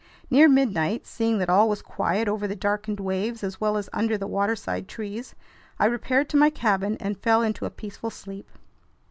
Near 0.31 0.49
midnight, 0.49 1.05
seeing 1.05 1.37
that 1.37 1.47
all 1.51 1.69
was 1.69 1.83
quiet 1.83 2.27
over 2.27 2.47
the 2.47 2.55
darkened 2.55 2.99
waves 2.99 3.43
as 3.43 3.61
well 3.61 3.77
as 3.77 3.87
under 3.93 4.17
the 4.17 4.25
waterside 4.25 4.87
trees, 4.87 5.35
I 5.77 5.85
repaired 5.85 6.27
to 6.29 6.37
my 6.37 6.49
cabin 6.49 6.97
and 6.99 7.21
fell 7.21 7.43
into 7.43 7.65
a 7.65 7.69
peaceful 7.69 8.09
sleep. 8.09 8.49